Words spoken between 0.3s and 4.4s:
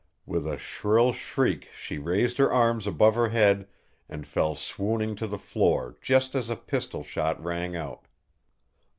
a shrill shriek she raised her arms above her head and